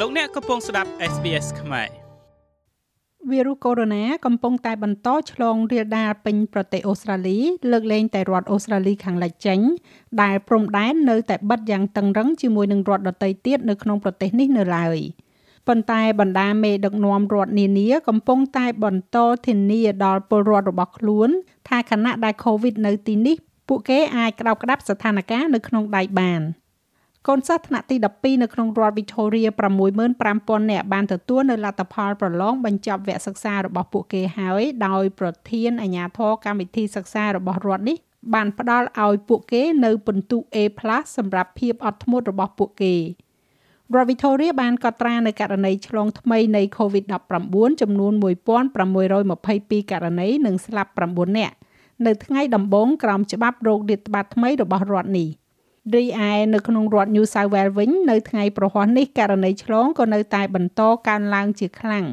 [0.00, 1.88] លោកអ្នកកំពុងស្ដាប់ SBS ខ្មែរ
[3.30, 7.38] វីរុសកូវីដ -19 កំពុងតែបន្តឆ្លងរាលដាលពេញប្រទេសអូស្ត្រាលី
[7.70, 9.60] លើកលែងតែរដ្ឋអូស្ត្រាលីខាងលិចចេញ
[10.22, 14.98] ដែលព្រំដែននៅតែបិទយ៉ាងតឹងរឹងជាមួយនឹងរដ្ឋដទៃទៀតនៅក្នុងប្រទេសនេះនៅឡើយ
[15.68, 21.28] ប៉ុន្តែបណ្ដាមេដឹកនាំរដ្ឋនានាកំពុងតែបន្តធានាដល់ពលរដ្ឋរបស់ខ្លួន
[21.68, 23.36] ថាខណៈដែល COVID នៅទីនេះ
[23.68, 26.42] ពួកគេអាចក្តោបក្តាប់ស្ថានភាពនៅក្នុងដៃបាន។
[27.28, 29.50] កូនសិស្សថ្នាក់ទី12នៅក្នុងរដ្ឋ Victoria
[30.08, 37.96] 65000នាក់បានទទួលនៅលទ្ធផលប្រឡងបញ្ចប់វគ្គសិក្សារបស់ពួកគេហើយដោយប្រធានអាជ្ញាធរកម្មវិធីសិក្សារបស់រដ្ឋនេះ
[38.34, 40.56] បានផ្ដល់ឲ្យពួកគេនៅពិន្ទុ A+
[41.16, 42.94] សម្រាប់ភាពអត់ធ្មត់របស់ពួកគេ
[43.94, 51.54] រដ្ឋ Victoria បានកត់ត្រានៅករណីឆ្លងថ្មីនៃ COVID-19 ចំនួន1622ករណីនិងស្លាប់9នាក់
[52.06, 55.30] នៅថ្ងៃដំបូងក្រោមច្បាប់រោគរាតត្បាតថ្មីរបស់រដ្ឋនេះ។
[55.92, 62.06] រីឯនៅក្នុងរដ្ឋ New South Wales វិញនៅថ្ងៃប្រហ័សនេះករណីឆ្លងក៏នៅតែបន្តកើនឡើងជាខ្លាំង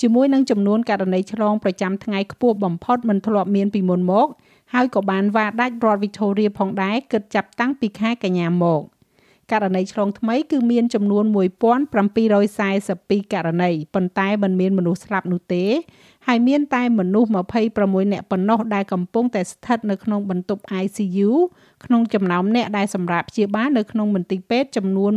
[0.00, 4.26] ជាមួយនឹងចំនួនករណីឆ្លងប្រចាំថ្ងៃខ្ពស់បំផុតមិនធ្លាប់មានពីមុនមក
[4.72, 8.82] ហើយក៏បានវាដាច់រដ្ឋ Victoria ផងដែរគិតចាប់តាំងពីខែកញ្ញាមក
[9.52, 11.24] ករណីឆ្លងថ្មីគឺមានចំនួន
[12.48, 15.64] 1742ករណីប៉ុន្តែមិនមានមនុស្សស្លាប់នោះទេ
[16.26, 17.28] ហើយមានតែមនុស្ស
[17.70, 21.30] 26នាក់ប៉ុណ្ណោះដែលកំពុងតែស្ថិតនៅក្នុងបន្ទប់ ICU
[21.84, 25.12] ក្នុងចំណោមអ្នកដែលសម្រាប់ព្យាបាលនៅក្នុងមន្ទីរពេទ្យចំនួន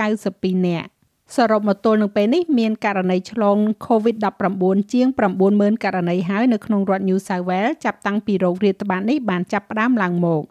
[0.00, 0.88] 192នាក់
[1.36, 5.06] សរុបមកទល់នឹងពេលនេះមានករណីឆ្លង COVID-19 ជាង
[5.46, 10.44] 90000ករណីហើយនៅក្នុងរដ្ឋ New South Wales ចាប់តាំងពីโรគរាតត្បាតនេះបានចាប់ផ្ដើមឡើងមក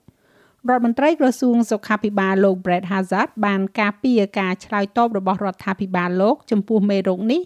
[0.67, 7.41] រដ្ឋមន្ត្រីក្រសួងសុខាភិបាលលោក Brett Hazard បានការពារការឆ្លើយតបរបស់រដ្ឋាភិបាលលោក ចំពោះមេរោគនេះ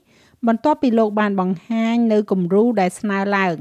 [0.48, 3.56] បន្ទាប់ពីលោកបានបង្ហាញនៅគំរូដែលស្នើឡើង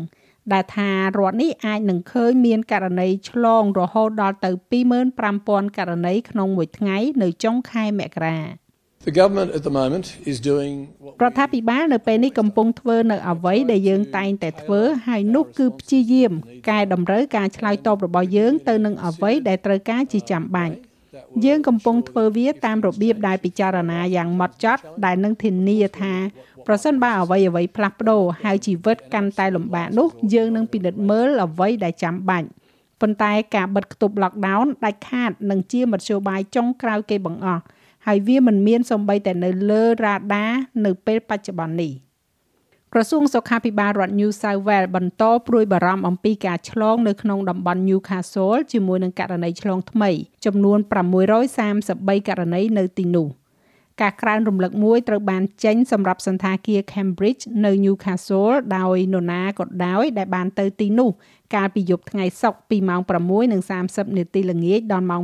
[0.53, 4.51] ដែលថារដ្ឋនេះអាចនឹងឃើញមានករណីឆ្លងរហូតដល់ទៅ
[5.15, 8.62] 25,000ករណីក្នុងមួយថ្ងៃនៅចុងខែមករា
[9.05, 10.75] The government at the moment is doing
[11.23, 16.33] រដ្ឋាភិបាលនៅពេលនេះកំពុងធ្វើនៅអ្វីដែលយើងតែងតែធ្វើហើយនោះគឺព្យាយាម
[16.71, 20.75] កែតម្រូវការឆ្លើយតបរបស់យើងទៅនឹងអ្វីដែលត្រូវការជាចាំបាច់
[21.45, 26.15] យើងកំពុងធ្វើវាតាមរបៀបដែលពិចារណាយ៉ាងម៉ត់ចត់ដែលនឹងធានាថា
[26.67, 32.49] ប្រសិនបើអ្វីអ្វីផ្លាស់ប្ដូរហើយជីវិតកាន់តែលំបាកនោះយើងនឹងពិនិត្យមើលអ្វីដែលចាំបាច់
[33.01, 37.63] ប៉ុន្តែការបិទគប់ lockdown ដាច់ខាតនឹងជាមធ្យោបាយចុងក្រោយគេបង្អស់
[38.07, 40.47] ហើយវាមិនមានសំបីតែនៅលើរ៉ាដា
[40.85, 41.93] នៅពេលបច្ចុប្បន្ននេះ
[42.93, 50.11] ក្រសួងសុខាភិបាលរដ្ឋ New South Wales បន្តព្រួយបារម្ភអំពីការឆ្លងនៅក្នុងតំបន់ Newcastle ជាមួយនឹងករណីឆ្លងថ្មី
[50.45, 50.79] ចំនួន
[51.55, 53.29] 633ករណីនៅទីនោះ។
[54.01, 61.11] ការក្រើនរំលឹកមួយត្រូវបានចេញសម្រាប់សន្តាគារ Cambridge នៅ Newcastle ដោយនរណាក៏ដោយដែលបានទៅទីនោះ
[61.55, 63.01] កាលពីយប់ថ្ងៃសុក្រពីម៉ោង
[63.59, 65.23] 6:30នាទីល្ងាចដល់ម៉ោង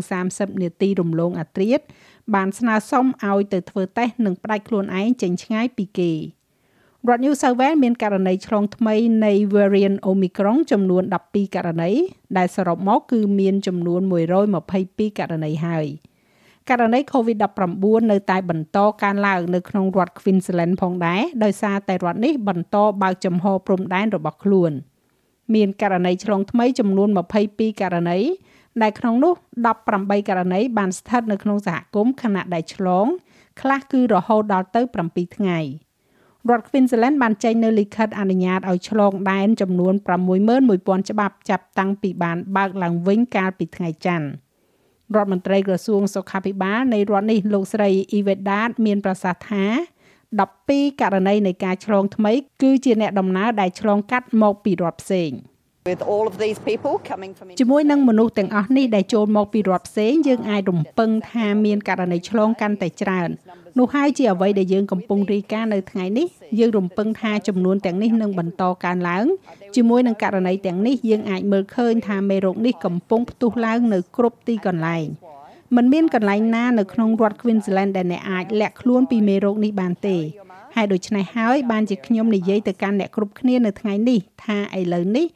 [0.00, 1.84] 2:30នាទីរំលងអាធ្រាត្រ
[2.34, 6.12] បានស្នើសុំឲ្យទៅធ្វើតេស្តនិងផ្ដាច់ខ្លួនឯងចេញឆ្ងាយពីគេ
[7.08, 8.94] រដ្ឋ New South Wales មានករណីឆ្លងថ្មី
[9.24, 11.90] នៃ variant Omicron ចំនួន12ករណី
[12.36, 14.00] ដែលសរុបមកគឺមានចំនួន
[14.60, 15.88] 122ករណីហើយ។
[16.70, 24.72] ករណី COVID-19 នៅតែបន្តកើនឡើងនៅក្នុងរដ្ឋ Queensland ផងដែរដោយសារតែរដ្ឋនេះបន្តបើកចំហព្រំដែនរបស់ខ្លួន
[25.54, 27.08] មានករណីឆ្លងថ្មីចំនួន
[27.44, 28.18] 22ករណី
[28.82, 29.34] ដែលក្នុងនោះ
[29.80, 33.06] 18ករណីបានស្ថិតនៅក្នុងសហគមន៍ខណៈដែលឆ្លង
[33.60, 35.58] ខ្លះគឺរហូតដល់ទៅ7ថ្ងៃ
[36.50, 39.94] រដ្ឋ Queensland បានចេញនៅលិខិតអនុញ្ញាតឲ្យឆ្លងដែនចំនួន
[40.50, 44.28] 61000ច្បាប់ចាប់តាំងពីបានបើកឡើងវិញកាលពីថ្ងៃច័ន្ទ
[45.14, 49.64] រដ្ឋមន្ត្រីក្រសួងសុខាភិបាលនៃរដ្ឋនេះលោកស្រីអ៊ីវេដាតមានប្រសាសន៍ថា
[50.48, 55.30] 12ករណីនៃការឆ្លងថ្មី គឺជាអ្នកដំណើរដែលឆ្លងកាត់មកពីរដ្ឋផ្សេង
[55.88, 63.28] with all of these people coming from ជាមួយនឹងមនុស្សទាំងអស់នេះដែលចូលមកពីរដ្ឋផ្សេងយើងអាចរំពឹងថាមានករណីឆ្លងកាន់តែច្រើន
[63.78, 66.26] នោះហើយជាអ្វីដែលយើងកំពុងរាយការណ៍នៅថ្ងៃនេះ
[66.58, 69.26] យើងរំពឹងថាចំនួនទាំងនេះនឹងបន្តកើនឡើង
[69.76, 75.06] ជាមួយនឹងករណីទាំងនេះយើងអាចមើលឃើញថាមេរោគនេះកំពុងផ្ទុះឡើងនៅគ្រប់ទីកន្លែង
[75.76, 80.16] มันមានកន្លែងណានៅក្នុងរដ្ឋ Queensland ដែលអ្នកអាចលាក់ខ្លួនពីមេរោគនេះបានទេ
[80.76, 85.26] ហើយដូច្នេះហើយបានជាខ្ញុំនិយាយទៅកាន់អ្នកគ្រប់គ្នានៅថ្ងៃនេះថាឥឡូវនេះ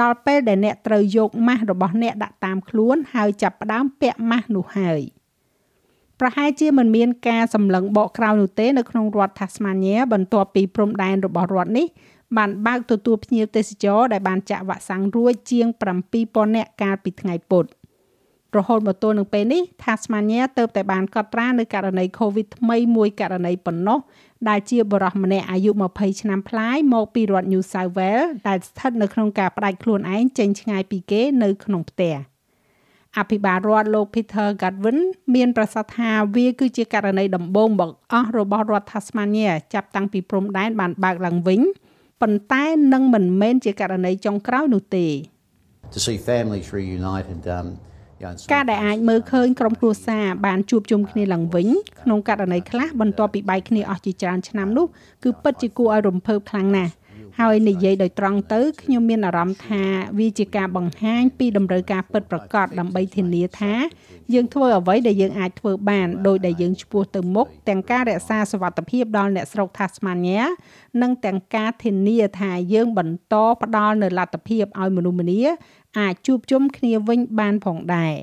[0.00, 5.00] ដល់ពេលដែលអ្នកត្រូវយកម៉ាស់របស់អ្នកដាក់តាមខ្លួនហើយចាប់ផ្ដើមពាក់ម៉ាស់នោះហើយ
[6.20, 11.86] ប្រហែលជាមិនមានការសម្លឹងបកក្រោយនោះទេនៅក្នុងរដ្ឋ Tasmania បន្ទាប់ពីព្រំដែនរបស់រដ្ឋនេះ
[12.36, 15.66] បានបើកទទួលភ្ញៀវទេសចរដែលបានចាក់វ៉ាក់សាំងរួចជាង
[16.12, 17.64] 7000នាក់កាលពីថ្ងៃពុធ
[18.58, 23.98] រហូតមកទល់នឹងពេលនេះ Tasmania ទៅតែបានកត់ត្រានៅករណី COVID ថ្មីមួយករណីប៉ុណ្ណោះ
[24.48, 32.14] ដែលជាបរិសម្នាក់អាយុ20ឆ្នាំប្លាយមកពីរដ្ឋ New South Wales ដែលស្ថិតនៅក្នុងការផ្ដាច់ខ្លួនឯងចេញឆ្ងាយពីគេនៅក្នុងផ្ទះ
[33.18, 34.98] អភិបាលរដ្ឋលោក Peter Godwin
[35.34, 41.60] មានប្រសាសន៍ថាវាគឺជាករណីដំបូងបង្អស់របស់រដ្ឋ Tasmania ចាប់តាំងពីព្រំដែនបានបើកឡើងវិញ
[42.22, 45.06] ប៉ុន្តែនឹងមិនមែនជាករណីចុងក្រោយនោះទេ
[45.96, 47.66] to see families reunited um
[48.52, 51.68] ការដែលអាចមើលឃើញក្រុមគ្រួសារបានជួបជុំគ្នាឡើងវិញ
[52.02, 54.86] ក្នុងករណីខ្លះបន្ទាប់ពីបែកគ្នាអស់ជាច្រើនឆ្នាំនោះ
[55.24, 56.92] គឺពិតជាគួរឲ្យរំភើបខ្លាំងណាស់
[57.40, 59.84] ហើយនិយាយដោយត្រង់ទៅខ្ញុំមានអារម្មណ៍ថា
[60.18, 63.74] វាជាការបង្ហាញពីតម្រូវការពិតប្រាកដដើម្បីធានាថា
[64.34, 70.42] យើងធ្វើអ្វីដែលយើងអាចធ្វើបានដោយដែលយើងឆ្ពោះទៅមុខទាំងការរក្សាសវត្ថិភាពដល់អ្នកស្រុក Tasmania
[71.02, 75.42] និងទាំងការធានាថាយើងបន្តផ្ដល់នូវលទ្ធភាពឲ្យមនុស្សម្នា
[75.98, 78.14] អាចជួបជុំគ្នាវិញបានផងដែរ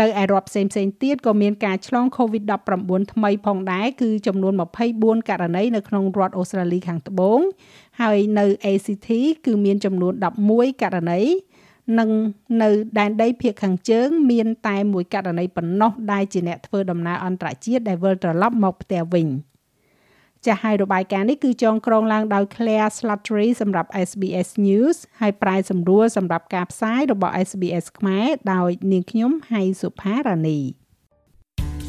[0.00, 4.52] នៅឯរដ្ឋផ្សេងផ្សេងទៀតក៏មានការឆ្លង COVID-19 ថ្មីផងដែរគឺចំនួន
[4.90, 7.38] 24ករណីនៅក្នុងរដ្ឋអូស្ត្រាលីខាងត្បូង
[8.00, 9.08] ហើយនៅ ACT
[9.46, 10.12] គឺមានចំនួន
[10.48, 11.20] 11ករណី
[11.98, 12.10] និង
[12.62, 19.28] នៅដែនដីភាគខាងជើង មានតែមួយករណីប៉ុណ្ណោះដែលជាអ្នកធ្វើដំណើរអន្តរជាតិដែលវិលត្រឡប់មកផ្ទះវិញ។
[20.46, 30.60] ចាស់ហើយរបាយការណ៍នេះគឺចងក្រងឡើងដោយ Claire Slattery សម្រាប់ SBS News ហើយប្រាយសម្រួលសម្រាប់ការផ្សាយរបស់ SBS ខ្មែរដោយនាងខ្ញុំហៃសុផារ៉ានី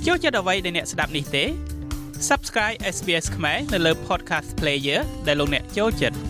[0.05, 1.43] ចូលចិត្តអ្វីដែលអ្នកស្ដាប់នេះទេ
[2.29, 6.28] Subscribe SBS ខ្មែរនៅលើ Podcast Player ដែលលោកអ្នកចូលចិត្ត